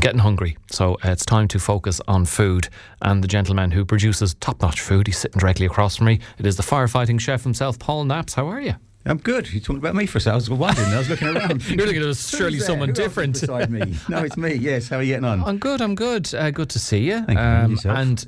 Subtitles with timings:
[0.00, 2.68] getting hungry, so uh, it's time to focus on food.
[3.02, 6.20] And the gentleman who produces top notch food, he's sitting directly across from me.
[6.38, 8.34] It is the firefighting chef himself, Paul Knapps.
[8.34, 8.74] How are you?
[9.06, 9.50] I'm good.
[9.50, 10.32] You talking about me for a second?
[10.32, 10.88] I was wondering.
[10.88, 11.66] I was looking around.
[11.68, 13.40] You're looking at surely someone different.
[13.40, 13.96] beside me.
[14.10, 14.54] No, it's me.
[14.54, 14.88] Yes.
[14.88, 15.42] How are you getting on?
[15.42, 15.80] I'm good.
[15.80, 16.32] I'm good.
[16.34, 17.14] Uh, good to see you.
[17.16, 17.44] Um, Thank you.
[17.44, 17.98] And yourself?
[17.98, 18.26] and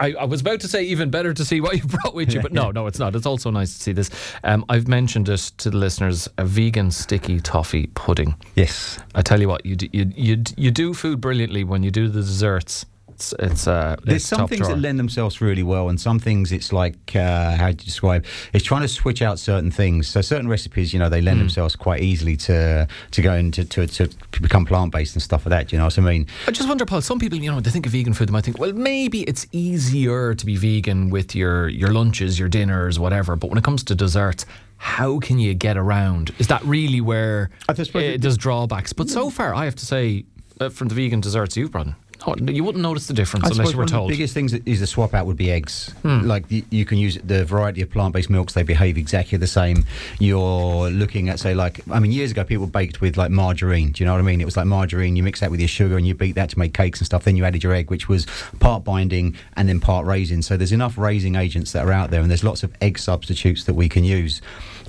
[0.00, 2.40] I, I was about to say even better to see what you brought with you,
[2.40, 3.14] but no, no, it's not.
[3.14, 4.10] It's also nice to see this.
[4.44, 8.34] Um, I've mentioned it to the listeners: a vegan sticky toffee pudding.
[8.54, 8.98] Yes.
[9.14, 12.08] I tell you what, you do, you you you do food brilliantly when you do
[12.08, 12.86] the desserts.
[13.18, 14.76] It's it's uh, There's it's some top things drawer.
[14.76, 18.24] that lend themselves really well, and some things it's like uh, how do you describe?
[18.52, 20.06] It's trying to switch out certain things.
[20.06, 23.88] So certain recipes, you know, they lend themselves quite easily to to go into to,
[23.88, 25.72] to, to become plant based and stuff like that.
[25.72, 26.28] You know what I mean?
[26.46, 27.00] I just wonder, Paul.
[27.00, 29.48] Some people, you know, they think of vegan food, they might think, well, maybe it's
[29.50, 33.34] easier to be vegan with your your lunches, your dinners, whatever.
[33.34, 36.30] But when it comes to desserts, how can you get around?
[36.38, 38.92] Is that really where I just suppose uh, it- there's drawbacks?
[38.92, 40.24] But so far, I have to say,
[40.60, 41.96] uh, from the vegan desserts you've brought, in,
[42.26, 44.10] no, you wouldn't notice the difference I unless you were one told.
[44.10, 45.90] of the biggest things that is the swap out would be eggs.
[46.02, 46.26] Hmm.
[46.26, 49.46] Like you, you can use the variety of plant based milks; they behave exactly the
[49.46, 49.84] same.
[50.18, 53.92] You're looking at say like I mean years ago people baked with like margarine.
[53.92, 54.40] Do you know what I mean?
[54.40, 55.16] It was like margarine.
[55.16, 57.24] You mix that with your sugar and you beat that to make cakes and stuff.
[57.24, 58.26] Then you added your egg, which was
[58.58, 60.42] part binding and then part raising.
[60.42, 63.64] So there's enough raising agents that are out there, and there's lots of egg substitutes
[63.64, 64.40] that we can use.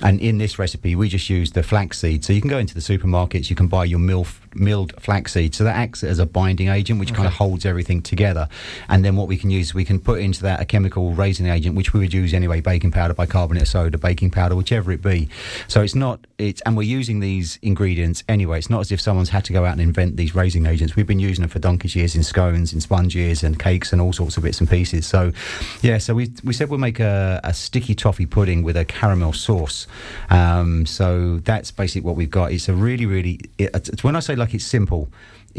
[0.02, 2.24] And in this recipe, we just use the flaxseed.
[2.24, 5.54] So you can go into the supermarkets, you can buy your mill, milled flaxseed.
[5.54, 8.48] So that acts as a binding agent, which kind of holds everything together.
[8.88, 11.76] And then what we can use, we can put into that a chemical raising agent,
[11.76, 15.28] which we would use anyway, baking powder, bicarbonate of soda, baking powder, whichever it be.
[15.68, 18.58] So it's not, it's, and we're using these ingredients anyway.
[18.58, 20.96] It's not as if someone's had to go out and invent these raising agents.
[20.96, 24.12] We've been using them for donkey's years in scones, in sponges, and cakes, and all
[24.12, 25.06] sorts of bits and pieces.
[25.06, 25.32] So,
[25.82, 29.32] yeah, so we, we said we'll make a, a sticky toffee pudding with a caramel
[29.32, 29.86] sauce.
[30.30, 32.52] Um, so that's basically what we've got.
[32.52, 35.08] It's a really, really, it, it's, when I say like it's simple,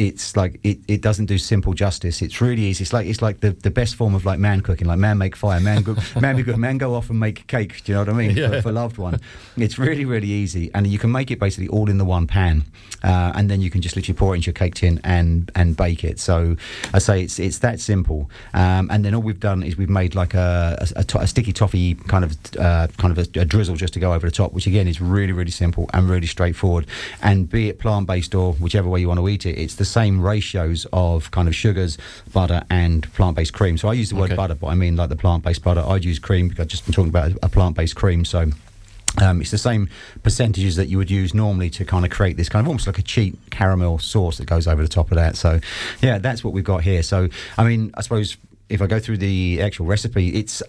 [0.01, 2.23] it's like it, it doesn't do simple justice.
[2.23, 2.83] It's really easy.
[2.83, 5.35] It's like it's like the, the best form of like man cooking, like man make
[5.35, 7.83] fire, man go, man be good, man go off and make cake.
[7.83, 8.35] Do you know what I mean?
[8.35, 8.49] Yeah.
[8.49, 9.19] For, for loved one,
[9.57, 12.63] it's really really easy, and you can make it basically all in the one pan,
[13.03, 15.77] uh, and then you can just literally pour it into your cake tin and and
[15.77, 16.19] bake it.
[16.19, 16.55] So
[16.93, 18.29] I say it's it's that simple.
[18.55, 21.27] Um, and then all we've done is we've made like a a, a, to- a
[21.27, 24.35] sticky toffee kind of uh, kind of a, a drizzle just to go over the
[24.35, 26.87] top, which again is really really simple and really straightforward.
[27.21, 29.90] And be it plant based or whichever way you want to eat it, it's the
[29.91, 31.97] same ratios of kind of sugars,
[32.33, 33.77] butter, and plant based cream.
[33.77, 34.35] So I use the word Okay.
[34.35, 35.83] butter, but I mean like the plant based butter.
[35.85, 38.25] I'd use cream because I've just been talking about a plant based cream.
[38.25, 38.51] So.
[39.21, 39.89] Um, it's the same
[40.23, 42.97] percentages that you would use normally to kind of create this kind of almost like
[42.97, 45.35] a cheap caramel sauce that goes over the top of that.
[45.35, 45.59] So,
[46.01, 47.03] yeah, that's what we've got here.
[47.03, 48.37] So, I mean, I suppose
[48.69, 50.63] if I go through the actual recipe, it's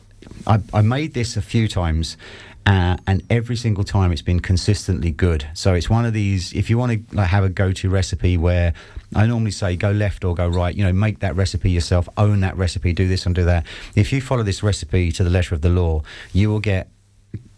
[0.46, 2.16] I, I made this a few times.
[2.64, 5.44] Uh, and every single time it's been consistently good.
[5.52, 6.52] So it's one of these.
[6.52, 8.72] If you want to like, have a go-to recipe, where
[9.16, 12.38] I normally say go left or go right, you know, make that recipe yourself, own
[12.40, 13.66] that recipe, do this and do that.
[13.96, 16.88] If you follow this recipe to the letter of the law, you will get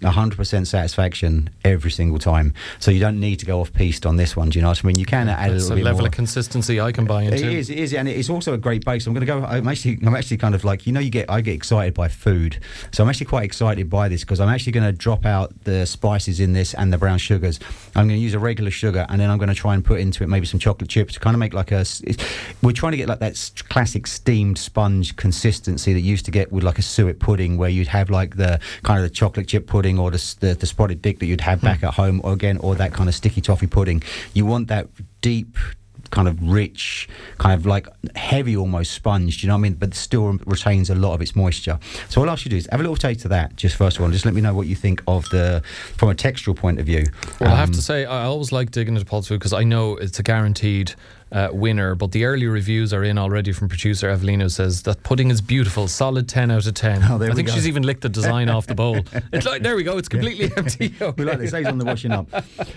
[0.05, 2.53] 100% satisfaction every single time.
[2.79, 4.51] So you don't need to go off piste on this one.
[4.51, 4.99] Do you know what I mean?
[4.99, 6.09] You can add a It's little a bit level more.
[6.09, 7.49] of consistency I can buy into.
[7.49, 9.07] is, it is, and it's also a great base.
[9.07, 9.45] I'm going to go.
[9.45, 12.09] I'm actually, I'm actually kind of like you know, you get, I get excited by
[12.09, 12.59] food,
[12.93, 15.87] so I'm actually quite excited by this because I'm actually going to drop out the
[15.87, 17.59] spices in this and the brown sugars.
[17.97, 20.01] I'm going to use a regular sugar, and then I'm going to try and put
[20.01, 21.85] into it maybe some chocolate chips to kind of make like a.
[22.63, 26.53] We're trying to get like that classic steamed sponge consistency that you used to get
[26.53, 29.67] with like a suet pudding, where you'd have like the kind of the chocolate chip
[29.67, 32.59] pudding or the the, the spotted dick that you'd have back at home, or again,
[32.59, 34.03] or that kind of sticky toffee pudding.
[34.33, 34.89] You want that
[35.21, 35.57] deep
[36.11, 39.75] kind of rich, kind of like heavy almost sponge, do you know what I mean?
[39.75, 41.79] But still retains a lot of its moisture.
[42.09, 43.75] So all I'll ask you to do is have a little taste of that, just
[43.75, 45.63] first of all, and just let me know what you think of the,
[45.97, 47.05] from a textural point of view.
[47.41, 49.65] Well, I have Um, to say, I always like digging into Paul's food because I
[49.65, 50.95] know it's a guaranteed
[51.35, 51.95] uh, winner.
[51.95, 55.41] But the early reviews are in already from producer Evelina who says that pudding is
[55.41, 57.03] beautiful, solid 10 out of 10.
[57.15, 57.55] Oh, I think go.
[57.55, 59.01] she's even licked the design off the bowl.
[59.33, 60.95] It's like, there we go, it's completely empty.
[61.17, 62.29] we like say on the washing up.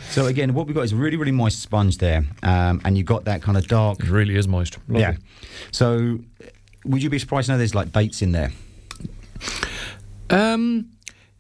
[0.10, 3.06] So again, what we've got is a really, really moist sponge there, um, and you've
[3.06, 4.00] got that kind of dark.
[4.00, 4.78] It really is moist.
[4.88, 5.02] Lovely.
[5.02, 5.16] Yeah.
[5.72, 6.20] So,
[6.84, 8.52] would you be surprised to know there's like dates in there?
[10.30, 10.90] Um,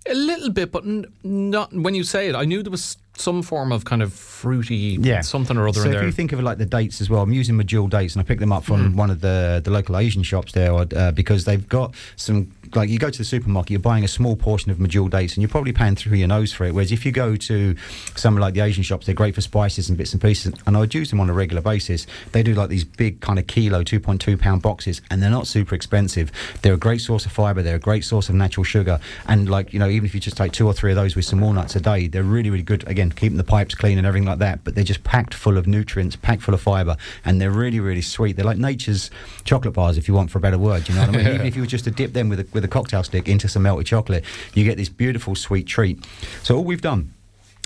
[0.07, 2.35] a little bit, but n- not when you say it.
[2.35, 5.21] I knew there was some form of kind of fruity yeah.
[5.21, 6.05] something or other so if there.
[6.05, 8.25] you think of it like the dates as well, I'm using Medjool dates, and I
[8.25, 8.95] picked them up from Hmm.
[8.97, 12.99] one of the the local Asian shops there, uh, because they've got some like you
[12.99, 15.71] go to the supermarket, you're buying a small portion of medjool dates, and you're probably
[15.71, 16.73] paying through your nose for it.
[16.73, 17.75] Whereas if you go to
[18.15, 20.81] somewhere like the Asian shops, they're great for spices and bits and pieces, and I
[20.81, 22.05] would use them on a regular basis.
[22.33, 25.75] They do like these big kind of kilo, 2.2 pound boxes, and they're not super
[25.75, 26.31] expensive.
[26.61, 27.63] They're a great source of fibre.
[27.63, 30.37] They're a great source of natural sugar, and like you know, even if you just
[30.37, 32.85] take two or three of those with some walnuts a day, they're really really good.
[32.87, 34.63] Again, keeping the pipes clean and everything like that.
[34.63, 38.01] But they're just packed full of nutrients, packed full of fibre, and they're really really
[38.01, 38.35] sweet.
[38.35, 39.09] They're like nature's
[39.43, 40.87] chocolate bars, if you want for a better word.
[40.87, 41.27] You know what I mean?
[41.35, 43.47] even if you were just to dip them with a, with a cocktail stick into
[43.47, 44.23] some melted chocolate,
[44.53, 46.05] you get this beautiful sweet treat.
[46.43, 47.13] So all we've done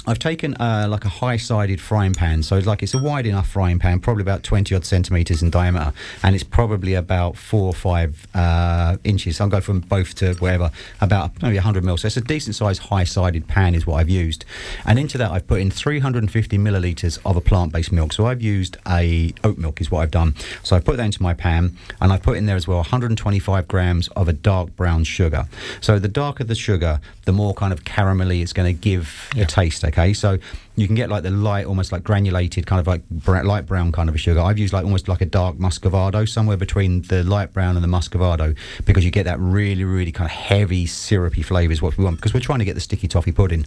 [0.08, 3.48] I've taken uh, like a high-sided frying pan, so it's like it's a wide enough
[3.48, 5.94] frying pan, probably about twenty odd centimeters in diameter,
[6.24, 9.40] and it's probably about four or five uh, inches.
[9.40, 10.72] I'll go from both to whatever,
[11.02, 11.98] about maybe hundred mil.
[11.98, 14.44] So it's a decent-sized high-sided pan is what I've used,
[14.88, 18.12] and into that I've put in 350 milliliters of a plant-based milk.
[18.14, 20.34] So I've used a oat milk is what I've done.
[20.64, 23.68] So I put that into my pan, and I've put in there as well 125
[23.68, 25.46] grams of a dark brown sugar.
[25.80, 29.44] So the darker the sugar, the more kind of caramelly it's going to give Yeah.
[29.44, 29.86] the taste.
[29.92, 30.38] Okay, so
[30.78, 33.02] you can get like the light, almost like granulated, kind of like
[33.46, 34.40] light brown kind of a sugar.
[34.40, 37.90] I've used like almost like a dark muscovado, somewhere between the light brown and the
[37.90, 38.56] muscovado,
[38.86, 42.16] because you get that really, really kind of heavy syrupy flavour is what we want.
[42.16, 43.66] Because we're trying to get the sticky toffee pudding.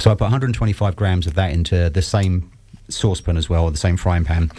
[0.00, 2.50] So I put 125 grams of that into the same
[2.88, 4.50] saucepan as well, or the same frying pan.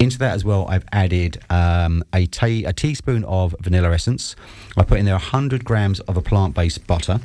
[0.00, 4.36] Into that as well, I've added um, a, ta- a teaspoon of vanilla essence.
[4.76, 7.20] I put in there 100 grams of a plant-based butter.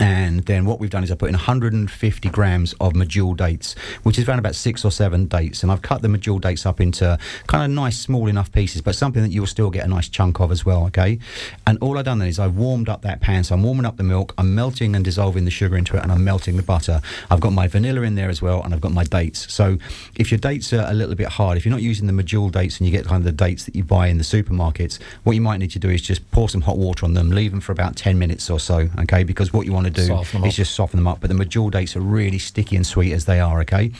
[0.00, 4.18] And then what we've done is I put in 150 grams of medjool dates, which
[4.18, 5.62] is around about six or seven dates.
[5.62, 8.94] And I've cut the medjool dates up into kind of nice, small enough pieces, but
[8.94, 11.18] something that you'll still get a nice chunk of as well, okay?
[11.66, 13.44] And all I've done then is I've warmed up that pan.
[13.44, 16.10] So I'm warming up the milk, I'm melting and dissolving the sugar into it, and
[16.10, 17.00] I'm melting the butter.
[17.30, 19.52] I've got my vanilla in there as well, and I've got my dates.
[19.52, 19.78] So
[20.16, 22.78] if your dates are a little bit hard, if you're not using the medjool dates
[22.78, 25.40] and you get kind of the dates that you buy in the supermarkets, what you
[25.40, 27.72] might need to do is just pour some hot water on them, leave them for
[27.72, 29.22] about 10 minutes or so, okay?
[29.22, 30.06] Because what you want to do
[30.46, 31.20] is just soften them up.
[31.20, 33.92] But the medjool dates are really sticky and sweet as they are, okay?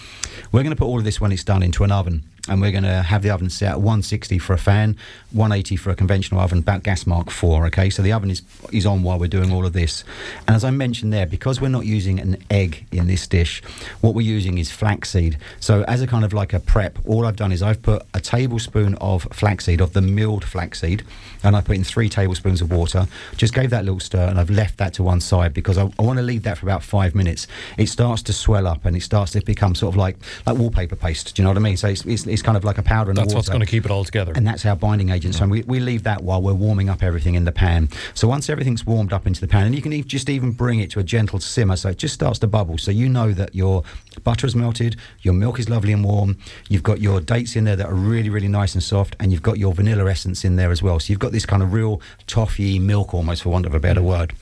[0.52, 2.24] We're going to put all of this when it's done into an oven.
[2.48, 4.96] And we're going to have the oven set at 160 for a fan,
[5.32, 7.88] 180 for a conventional oven, about gas mark 4, okay?
[7.88, 10.04] So the oven is, is on while we're doing all of this.
[10.46, 13.62] And as I mentioned there, because we're not using an egg in this dish,
[14.02, 15.38] what we're using is flaxseed.
[15.58, 18.20] So as a kind of like a prep, all I've done is I've put a
[18.20, 21.02] tablespoon of flaxseed, of the milled flaxseed,
[21.42, 23.06] and I put in three tablespoons of water.
[23.36, 26.02] Just gave that little stir, and I've left that to one side because I, I
[26.02, 27.46] want to leave that for about five minutes.
[27.78, 30.96] It starts to swell up, and it starts to become sort of like like wallpaper
[30.96, 31.34] paste.
[31.34, 31.76] Do you know what I mean?
[31.76, 33.84] So it's, it's, it's kind of like a powder in That's what's going to keep
[33.84, 34.32] it all together.
[34.36, 35.34] And that's our binding agent.
[35.34, 37.88] So we, we leave that while we're warming up everything in the pan.
[38.14, 40.80] So once everything's warmed up into the pan, and you can e- just even bring
[40.80, 42.76] it to a gentle simmer, so it just starts to bubble.
[42.76, 43.82] So you know that your
[44.22, 46.36] butter is melted, your milk is lovely and warm,
[46.68, 49.42] you've got your dates in there that are really, really nice and soft, and you've
[49.42, 51.00] got your vanilla essence in there as well.
[51.00, 54.02] So you've got this kind of real toffee milk almost, for want of a better
[54.02, 54.34] word.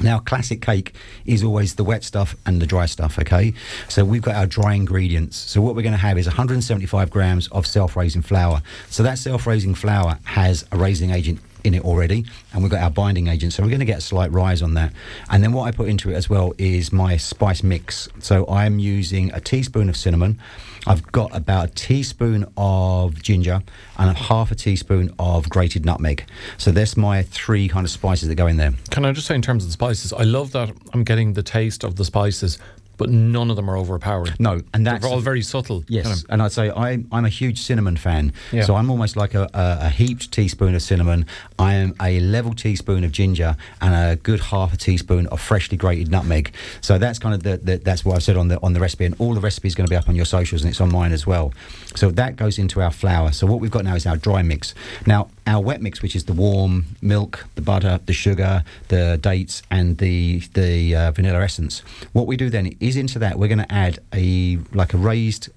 [0.00, 0.94] Now, classic cake
[1.24, 3.54] is always the wet stuff and the dry stuff, okay?
[3.88, 5.36] So we've got our dry ingredients.
[5.36, 8.62] So what we're going to have is 175 grams of self-raising flour.
[8.90, 12.90] So that self-raising flour has a raising agent in it already, and we've got our
[12.90, 13.52] binding agent.
[13.52, 14.92] So we're going to get a slight rise on that.
[15.28, 18.08] And then what I put into it as well is my spice mix.
[18.20, 20.38] So I'm using a teaspoon of cinnamon.
[20.86, 23.62] I've got about a teaspoon of ginger
[23.98, 26.24] and a half a teaspoon of grated nutmeg.
[26.58, 28.72] So that's my three kind of spices that go in there.
[28.90, 31.42] Can I just say, in terms of the spices, I love that I'm getting the
[31.42, 32.58] taste of the spices,
[32.96, 34.32] but none of them are overpowering.
[34.38, 35.84] No, and that's They're all very subtle.
[35.88, 38.32] Yes, kind of- and I'd say I, I'm a huge cinnamon fan.
[38.52, 38.62] Yeah.
[38.62, 41.26] So I'm almost like a, a, a heaped teaspoon of cinnamon.
[41.58, 45.76] I am a level teaspoon of ginger and a good half a teaspoon of freshly
[45.76, 46.52] grated nutmeg.
[46.80, 49.04] So that's kind of the, the that's what I've said on the on the recipe,
[49.04, 50.90] and all the recipe is going to be up on your socials, and it's on
[50.92, 51.52] mine as well.
[51.94, 53.32] So that goes into our flour.
[53.32, 54.74] So what we've got now is our dry mix.
[55.06, 59.62] Now our wet mix, which is the warm milk, the butter, the sugar, the dates,
[59.70, 61.80] and the the uh, vanilla essence.
[62.12, 65.48] What we do then is into that we're going to add a like a raised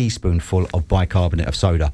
[0.00, 1.90] teaspoonful of bicarbonate of soda.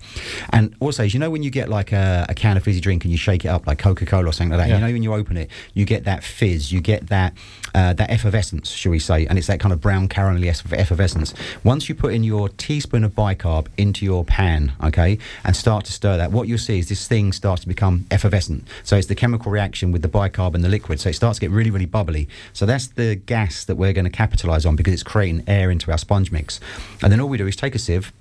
[0.53, 3.05] And also, as you know, when you get like a, a can of fizzy drink
[3.05, 4.81] and you shake it up like Coca Cola or something like that, Yeah.
[4.81, 7.33] you know, when you open it, you get that fizz, you get that
[7.75, 11.33] uh, that effervescence, shall we say, and it's that kind of brown caramelly eff- effervescence.
[11.65, 15.93] Once you put in your teaspoon of bicarb into your pan, okay, and start to
[15.93, 18.67] stir that, what you'll see is this thing starts to become effervescent.
[18.85, 21.01] So it's the chemical reaction with the bicarb and the liquid.
[21.01, 22.29] So it starts to get really, really bubbly.
[22.53, 25.91] So that's the gas that we're going to capitalize on because it's creating air into
[25.91, 26.61] our sponge mix.
[27.03, 28.13] And then all we do is take a sieve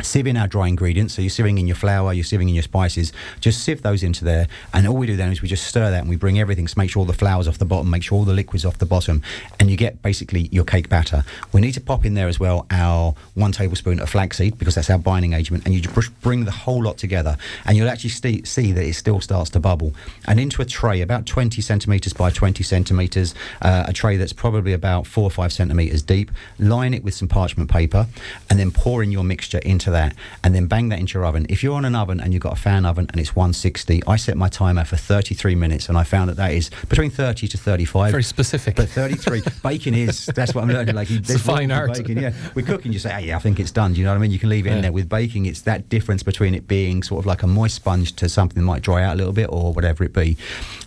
[0.00, 1.14] sieve in our dry ingredients.
[1.14, 3.12] So you're sieving in your flour, you're sieving in your spices.
[3.40, 4.48] Just sieve those into there.
[4.72, 6.78] And all we do then is we just stir that and we bring everything to
[6.78, 8.86] make sure all the flour's off the bottom, make sure all the liquid's off the
[8.86, 9.22] bottom.
[9.60, 11.24] And you get basically your cake batter.
[11.52, 14.90] We need to pop in there as well our one tablespoon of flaxseed because that's
[14.90, 15.64] our binding agent.
[15.64, 17.36] And you just bring the whole lot together.
[17.64, 19.92] And you'll actually see, see that it still starts to bubble.
[20.26, 24.72] And into a tray, about 20 centimetres by 20 centimetres, uh, a tray that's probably
[24.72, 26.30] about four or five centimetres deep.
[26.58, 28.06] Line it with some parchment paper
[28.48, 31.46] and then pour in your mixture into that and then bang that into your oven.
[31.48, 34.16] If you're on an oven and you've got a fan oven and it's 160, I
[34.16, 37.58] set my timer for 33 minutes and I found that that is between 30 to
[37.58, 38.10] 35.
[38.10, 38.76] Very specific.
[38.76, 40.94] But 33, bacon is, that's what I'm learning.
[40.94, 41.94] Like, it's a fine art.
[41.94, 42.32] Bacon, yeah.
[42.54, 43.92] With cooking, you say, hey, yeah, I think it's done.
[43.92, 44.30] Do you know what I mean?
[44.30, 44.76] You can leave it yeah.
[44.76, 44.92] in there.
[44.92, 48.28] With baking, it's that difference between it being sort of like a moist sponge to
[48.28, 50.36] something that might dry out a little bit or whatever it be.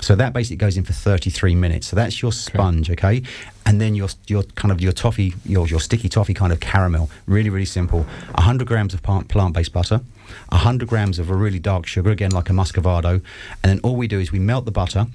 [0.01, 1.87] So that basically goes in for 33 minutes.
[1.87, 3.23] So that's your sponge, okay?
[3.65, 7.09] And then your your kind of your toffee, your your sticky toffee kind of caramel.
[7.25, 8.05] Really, really simple.
[8.35, 10.01] 100 grams of plant-based butter,
[10.49, 13.21] 100 grams of a really dark sugar, again like a muscovado,
[13.63, 15.07] and then all we do is we melt the butter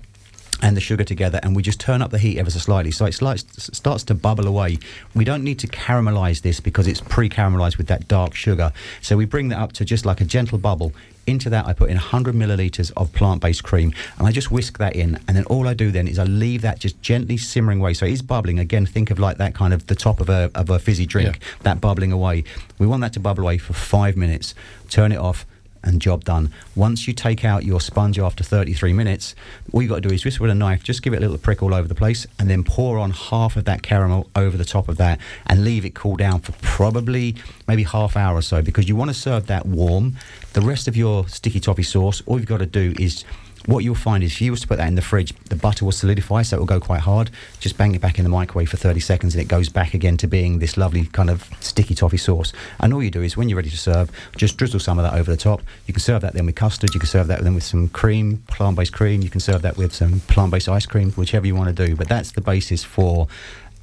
[0.62, 2.90] and the sugar together and we just turn up the heat ever so slightly.
[2.90, 4.79] So it starts to bubble away.
[5.14, 8.73] We don't need to caramelize this because it's pre-caramelized with that dark sugar.
[9.00, 10.93] So we bring that up to just like a gentle bubble.
[11.26, 14.97] Into that I put in 100 milliliters of plant-based cream and I just whisk that
[14.97, 17.95] in and then all I do then is I leave that just gently simmering away.
[17.95, 18.59] So it is bubbling.
[18.59, 21.38] Again think of like that kind of the top of a, of a fizzy drink
[21.38, 21.57] yeah.
[21.62, 22.45] that bubbling away.
[22.79, 24.55] We want that to bubble away for five minutes
[24.88, 25.47] turn it off
[25.82, 26.52] and job done.
[26.75, 29.34] Once you take out your sponge after 33 minutes,
[29.72, 31.38] all you've got to do is just with a knife, just give it a little
[31.38, 34.64] prick all over the place, and then pour on half of that caramel over the
[34.64, 37.34] top of that, and leave it cool down for probably
[37.66, 40.16] maybe half hour or so because you want to serve that warm.
[40.52, 43.25] The rest of your sticky toffee sauce, all you've got to do is
[43.71, 45.85] what you'll find is if you was to put that in the fridge, the butter
[45.85, 47.31] will solidify, so it will go quite hard.
[47.61, 50.17] Just bang it back in the microwave for 30 seconds, and it goes back again
[50.17, 52.53] to being this lovely kind of sticky toffee sauce.
[52.81, 55.15] And all you do is when you're ready to serve, just drizzle some of that
[55.15, 55.62] over the top.
[55.87, 56.95] You can serve that then with custard.
[56.95, 59.23] You can serve that then with some cream, plant-based cream.
[59.23, 61.95] You can serve that with some plant-based ice cream, whichever you want to do.
[61.95, 63.29] But that's the basis for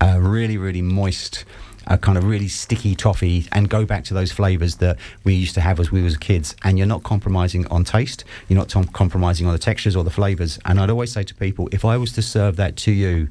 [0.01, 1.45] a really, really moist
[1.87, 5.55] a kind of really sticky toffee and go back to those flavours that we used
[5.55, 6.55] to have as we was kids.
[6.63, 8.23] And you're not compromising on taste.
[8.47, 10.59] You're not tom- compromising on the textures or the flavours.
[10.65, 13.29] And I'd always say to people, if I was to serve that to you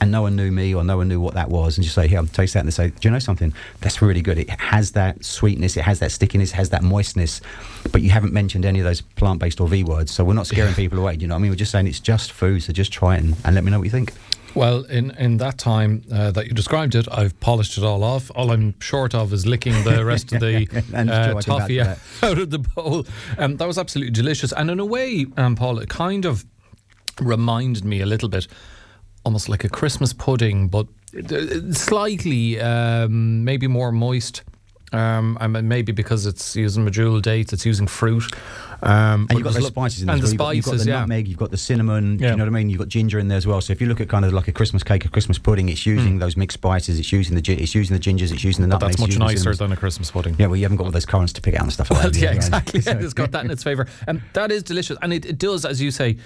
[0.00, 2.08] and no one knew me or no one knew what that was, and just say,
[2.08, 3.52] here, I'll taste that, and they say, do you know something?
[3.82, 4.38] That's really good.
[4.38, 7.42] It has that sweetness, it has that stickiness, it has that moistness,
[7.92, 10.46] but you haven't mentioned any of those plant based or V words, so we're not
[10.46, 11.18] scaring people away.
[11.20, 11.50] You know what I mean?
[11.50, 13.78] We're just saying it's just food, so just try it and, and let me know
[13.78, 14.14] what you think.
[14.54, 18.30] Well, in, in that time uh, that you described it, I've polished it all off.
[18.34, 22.58] All I'm short of is licking the rest of the uh, toffee out of the
[22.58, 23.06] bowl.
[23.38, 24.52] Um, that was absolutely delicious.
[24.52, 26.44] And in a way, um, Paul, it kind of
[27.20, 28.48] reminded me a little bit,
[29.24, 34.42] almost like a Christmas pudding, but uh, slightly um, maybe more moist.
[34.92, 38.24] Um, and maybe because it's using medjool dates, it's using fruit.
[38.82, 40.14] Um, and you've got the spices in there.
[40.14, 41.00] And the spices, you've got, you've got the yeah.
[41.00, 42.18] nutmeg, you've got the cinnamon.
[42.18, 42.30] Yeah.
[42.30, 42.70] You know what I mean?
[42.70, 43.60] You've got ginger in there as well.
[43.60, 45.86] So if you look at kind of like a Christmas cake, a Christmas pudding, it's
[45.86, 46.20] using mm.
[46.20, 46.98] those mixed spices.
[46.98, 48.32] It's using the it's using the gingers.
[48.32, 48.90] It's using the nutmeg.
[48.90, 50.34] That's much nicer than a Christmas pudding.
[50.38, 52.10] Yeah, well, you haven't got all those currants to pick out and stuff like well,
[52.10, 52.20] that.
[52.20, 52.80] Yeah, exactly.
[52.80, 54.96] Yeah, it's got that in its favour, and that is delicious.
[55.02, 56.16] And it, it does, as you say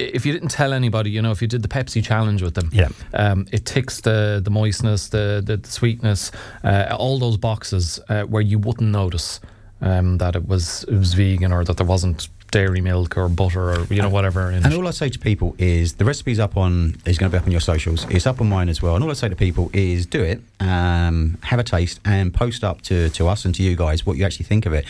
[0.00, 2.70] if you didn't tell anybody, you know, if you did the Pepsi challenge with them,
[2.72, 6.30] yeah, um, it ticks the the moistness, the the, the sweetness,
[6.64, 9.40] uh, all those boxes uh, where you wouldn't notice
[9.80, 13.70] um, that it was it was vegan or that there wasn't dairy milk or butter
[13.70, 14.50] or you know whatever.
[14.50, 17.38] and all I say to people is the recipe's up on is going to be
[17.38, 18.06] up on your socials.
[18.10, 18.94] It's up on mine as well.
[18.96, 22.64] And all I say to people is do it, um, have a taste, and post
[22.64, 24.84] up to to us and to you guys what you actually think of it.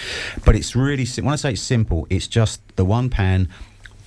[0.45, 3.49] But it's really when I say it's simple, it's just the one pan.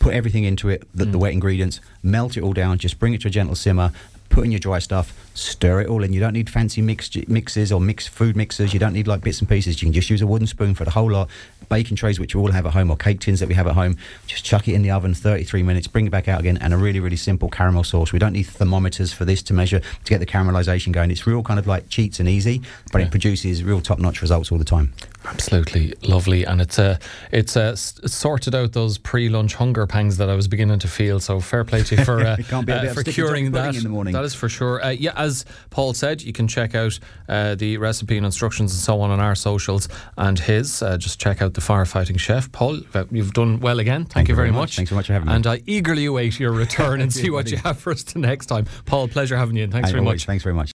[0.03, 1.13] Put everything into it, the, mm.
[1.13, 3.93] the wet ingredients, melt it all down, just bring it to a gentle simmer,
[4.33, 6.11] put in your dry stuff, stir it all in.
[6.11, 8.73] You don't need fancy mix, mixes or mixed food mixers.
[8.73, 9.81] You don't need like bits and pieces.
[9.81, 11.29] You can just use a wooden spoon for the whole lot.
[11.69, 13.73] Baking trays, which we all have at home, or cake tins that we have at
[13.73, 13.95] home.
[14.27, 16.77] Just chuck it in the oven 33 minutes, bring it back out again, and a
[16.77, 18.11] really, really simple caramel sauce.
[18.11, 21.11] We don't need thermometers for this to measure to get the caramelization going.
[21.11, 23.05] It's real kind of like cheats and easy, but yeah.
[23.05, 24.93] it produces real top notch results all the time.
[25.25, 26.97] Absolutely lovely, and it's uh,
[27.31, 31.19] it's uh, sorted out those pre-lunch hunger pangs that I was beginning to feel.
[31.19, 33.73] So fair play to you for uh, uh for curing that.
[33.73, 34.83] That is for sure.
[34.83, 36.99] Uh, yeah, as Paul said, you can check out
[37.29, 39.87] uh, the recipe and instructions and so on on our socials
[40.17, 40.79] and his.
[40.97, 42.81] just check out the firefighting chef, Paul.
[43.11, 44.01] You've done well again.
[44.01, 44.57] Thank, Thank you very much.
[44.57, 44.75] much.
[44.75, 45.35] Thanks so much for having me.
[45.35, 48.47] And I eagerly await your return and see what you have for us the next
[48.47, 48.65] time.
[48.85, 49.63] Paul, pleasure having you.
[49.63, 50.25] And thanks very much.
[50.25, 50.71] Thanks very much.